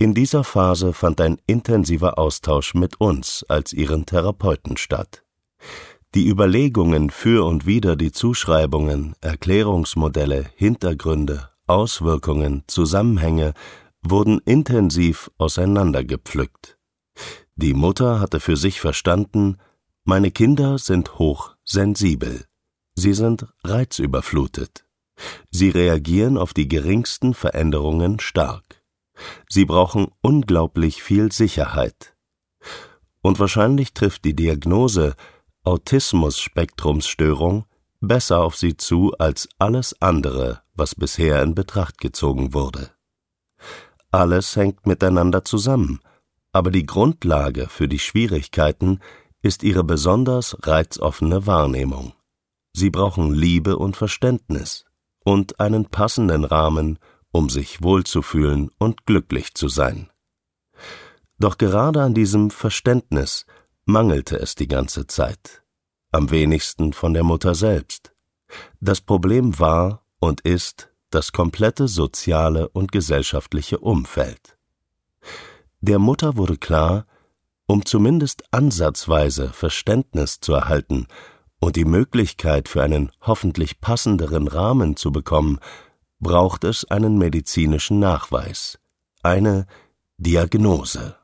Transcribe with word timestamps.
In 0.00 0.14
dieser 0.14 0.44
Phase 0.44 0.94
fand 0.94 1.20
ein 1.20 1.36
intensiver 1.46 2.18
Austausch 2.18 2.72
mit 2.72 3.02
uns 3.02 3.44
als 3.50 3.74
ihren 3.74 4.06
Therapeuten 4.06 4.78
statt. 4.78 5.24
Die 6.14 6.26
Überlegungen 6.26 7.10
für 7.10 7.44
und 7.44 7.66
wider 7.66 7.96
die 7.96 8.10
Zuschreibungen, 8.10 9.14
Erklärungsmodelle, 9.20 10.46
Hintergründe, 10.56 11.50
Auswirkungen, 11.66 12.64
Zusammenhänge 12.66 13.52
wurden 14.00 14.40
intensiv 14.46 15.30
auseinandergepflückt. 15.36 16.78
Die 17.56 17.74
Mutter 17.74 18.20
hatte 18.20 18.40
für 18.40 18.56
sich 18.56 18.80
verstanden, 18.80 19.58
meine 20.04 20.30
Kinder 20.30 20.78
sind 20.78 21.18
hochsensibel. 21.18 22.46
Sie 22.94 23.12
sind 23.12 23.48
reizüberflutet. 23.64 24.86
Sie 25.50 25.68
reagieren 25.68 26.38
auf 26.38 26.54
die 26.54 26.68
geringsten 26.68 27.34
Veränderungen 27.34 28.18
stark. 28.18 28.79
Sie 29.48 29.64
brauchen 29.64 30.08
unglaublich 30.22 31.02
viel 31.02 31.32
Sicherheit. 31.32 32.14
Und 33.22 33.38
wahrscheinlich 33.38 33.94
trifft 33.94 34.24
die 34.24 34.34
Diagnose 34.34 35.14
Autismus-Spektrumsstörung 35.64 37.64
besser 38.00 38.40
auf 38.40 38.56
sie 38.56 38.76
zu 38.76 39.12
als 39.18 39.48
alles 39.58 40.00
andere, 40.00 40.62
was 40.74 40.94
bisher 40.94 41.42
in 41.42 41.54
Betracht 41.54 41.98
gezogen 41.98 42.54
wurde. 42.54 42.90
Alles 44.10 44.56
hängt 44.56 44.86
miteinander 44.86 45.44
zusammen, 45.44 46.00
aber 46.52 46.70
die 46.70 46.86
Grundlage 46.86 47.68
für 47.68 47.88
die 47.88 47.98
Schwierigkeiten 47.98 49.00
ist 49.42 49.62
ihre 49.62 49.84
besonders 49.84 50.56
reizoffene 50.62 51.46
Wahrnehmung. 51.46 52.14
Sie 52.72 52.90
brauchen 52.90 53.34
Liebe 53.34 53.76
und 53.76 53.96
Verständnis 53.96 54.84
und 55.24 55.60
einen 55.60 55.86
passenden 55.86 56.44
Rahmen, 56.44 56.98
um 57.32 57.48
sich 57.48 57.82
wohlzufühlen 57.82 58.70
und 58.78 59.06
glücklich 59.06 59.54
zu 59.54 59.68
sein. 59.68 60.10
Doch 61.38 61.58
gerade 61.58 62.02
an 62.02 62.14
diesem 62.14 62.50
Verständnis 62.50 63.46
mangelte 63.84 64.38
es 64.38 64.54
die 64.54 64.68
ganze 64.68 65.06
Zeit, 65.06 65.62
am 66.12 66.30
wenigsten 66.30 66.92
von 66.92 67.14
der 67.14 67.24
Mutter 67.24 67.54
selbst. 67.54 68.12
Das 68.80 69.00
Problem 69.00 69.58
war 69.58 70.04
und 70.18 70.40
ist 70.42 70.90
das 71.10 71.32
komplette 71.32 71.88
soziale 71.88 72.68
und 72.68 72.92
gesellschaftliche 72.92 73.78
Umfeld. 73.78 74.56
Der 75.80 75.98
Mutter 75.98 76.36
wurde 76.36 76.56
klar, 76.56 77.06
um 77.66 77.84
zumindest 77.84 78.44
ansatzweise 78.52 79.48
Verständnis 79.48 80.40
zu 80.40 80.52
erhalten 80.52 81.06
und 81.58 81.76
die 81.76 81.84
Möglichkeit 81.84 82.68
für 82.68 82.82
einen 82.82 83.12
hoffentlich 83.20 83.80
passenderen 83.80 84.48
Rahmen 84.48 84.96
zu 84.96 85.12
bekommen, 85.12 85.58
braucht 86.20 86.64
es 86.64 86.84
einen 86.84 87.18
medizinischen 87.18 87.98
Nachweis, 87.98 88.78
eine 89.22 89.66
Diagnose. 90.18 91.16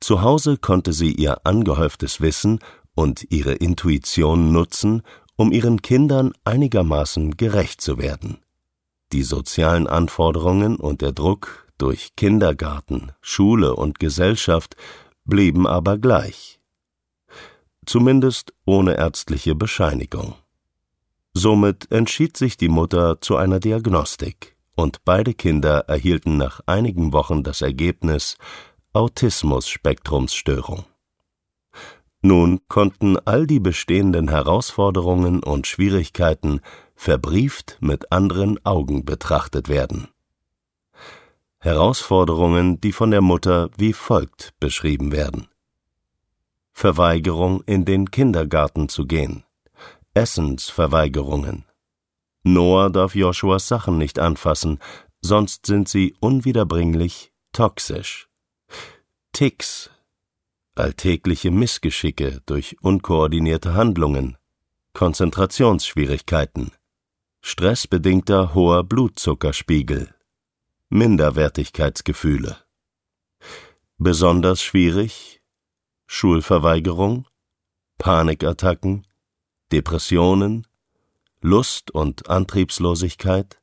Zu 0.00 0.22
Hause 0.22 0.58
konnte 0.58 0.92
sie 0.92 1.12
ihr 1.12 1.46
angehäuftes 1.46 2.20
Wissen 2.20 2.58
und 2.94 3.26
ihre 3.30 3.54
Intuition 3.54 4.52
nutzen, 4.52 5.02
um 5.36 5.52
ihren 5.52 5.82
Kindern 5.82 6.32
einigermaßen 6.44 7.36
gerecht 7.36 7.80
zu 7.80 7.98
werden. 7.98 8.38
Die 9.12 9.22
sozialen 9.22 9.86
Anforderungen 9.86 10.76
und 10.76 11.00
der 11.00 11.12
Druck 11.12 11.68
durch 11.78 12.16
Kindergarten, 12.16 13.12
Schule 13.20 13.74
und 13.74 13.98
Gesellschaft 13.98 14.76
blieben 15.24 15.66
aber 15.66 15.98
gleich. 15.98 16.60
Zumindest 17.86 18.52
ohne 18.64 18.96
ärztliche 18.96 19.54
Bescheinigung. 19.54 20.34
Somit 21.36 21.90
entschied 21.90 22.36
sich 22.36 22.56
die 22.56 22.68
Mutter 22.68 23.20
zu 23.20 23.36
einer 23.36 23.58
Diagnostik, 23.60 24.56
und 24.76 25.04
beide 25.04 25.34
Kinder 25.34 25.80
erhielten 25.88 26.36
nach 26.36 26.60
einigen 26.66 27.12
Wochen 27.12 27.42
das 27.42 27.60
Ergebnis 27.60 28.38
Autismus-Spektrumsstörung. 28.92 30.84
Nun 32.22 32.60
konnten 32.68 33.18
all 33.18 33.46
die 33.46 33.60
bestehenden 33.60 34.28
Herausforderungen 34.28 35.42
und 35.42 35.66
Schwierigkeiten 35.66 36.60
verbrieft 36.94 37.76
mit 37.80 38.12
anderen 38.12 38.64
Augen 38.64 39.04
betrachtet 39.04 39.68
werden. 39.68 40.08
Herausforderungen, 41.58 42.80
die 42.80 42.92
von 42.92 43.10
der 43.10 43.20
Mutter 43.20 43.70
wie 43.76 43.92
folgt 43.92 44.54
beschrieben 44.60 45.12
werden. 45.12 45.48
Verweigerung, 46.72 47.62
in 47.66 47.84
den 47.84 48.10
Kindergarten 48.10 48.88
zu 48.88 49.06
gehen. 49.06 49.44
Essensverweigerungen. 50.14 51.64
Noah 52.44 52.90
darf 52.90 53.14
Joshuas 53.14 53.66
Sachen 53.68 53.98
nicht 53.98 54.18
anfassen, 54.18 54.78
sonst 55.20 55.66
sind 55.66 55.88
sie 55.88 56.14
unwiederbringlich 56.20 57.32
toxisch. 57.52 58.28
Ticks, 59.32 59.90
alltägliche 60.76 61.50
Missgeschicke 61.50 62.40
durch 62.46 62.76
unkoordinierte 62.80 63.74
Handlungen, 63.74 64.36
Konzentrationsschwierigkeiten, 64.92 66.70
stressbedingter 67.42 68.54
hoher 68.54 68.84
Blutzuckerspiegel, 68.84 70.14
Minderwertigkeitsgefühle. 70.90 72.58
Besonders 73.98 74.62
schwierig 74.62 75.42
Schulverweigerung, 76.06 77.26
Panikattacken, 77.98 79.06
Depressionen, 79.72 80.66
Lust 81.40 81.90
und 81.90 82.30
Antriebslosigkeit, 82.30 83.60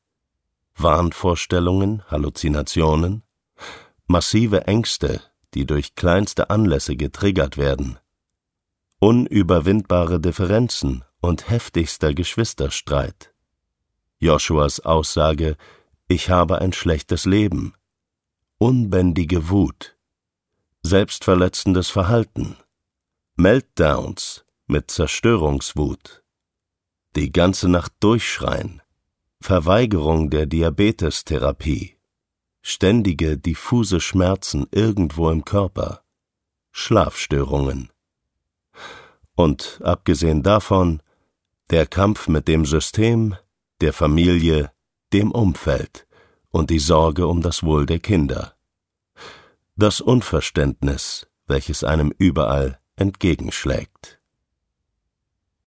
Wahnvorstellungen, 0.76 2.04
Halluzinationen, 2.10 3.24
massive 4.08 4.68
Ängste, 4.68 5.22
die 5.54 5.66
durch 5.66 5.96
kleinste 5.96 6.50
Anlässe 6.50 6.96
getriggert 6.96 7.58
werden, 7.58 7.98
unüberwindbare 9.00 10.20
Differenzen 10.20 11.04
und 11.22 11.50
heftigster 11.50 12.14
Geschwisterstreit. 12.14 13.34
Joshuas 14.20 14.80
Aussage 14.82 15.58
Ich 16.08 16.30
habe 16.30 16.60
ein 16.60 16.74
schlechtes 16.74 17.26
Leben, 17.26 17.74
unbändige 18.58 19.50
Wut, 19.50 19.98
selbstverletzendes 20.84 21.90
Verhalten, 21.90 22.58
Meltdowns 23.36 24.46
mit 24.72 24.90
Zerstörungswut, 24.90 26.24
die 27.18 27.34
ganze 27.34 27.68
Nacht 27.68 27.92
durchschreien, 28.00 28.82
Verweigerung 29.42 30.30
der 30.30 30.46
Diabetestherapie, 30.46 31.98
ständige 32.62 33.38
diffuse 33.38 34.00
Schmerzen 34.00 34.68
irgendwo 34.72 35.30
im 35.30 35.44
Körper, 35.44 36.06
Schlafstörungen. 36.72 37.90
Und 39.36 39.82
abgesehen 39.84 40.42
davon 40.42 41.04
der 41.70 41.86
Kampf 41.86 42.30
mit 42.30 42.48
dem 42.48 42.66
System, 42.66 43.36
der 43.82 43.92
Familie, 43.92 44.72
dem 45.12 45.32
Umfeld 45.32 46.08
und 46.50 46.70
die 46.70 46.80
Sorge 46.80 47.28
um 47.28 47.42
das 47.42 47.64
Wohl 47.64 47.86
der 47.86 48.00
Kinder. 48.00 48.56
Das 49.76 50.00
Unverständnis, 50.00 51.28
welches 51.46 51.84
einem 51.84 52.14
überall 52.18 52.80
entgegenschlägt. 52.96 54.21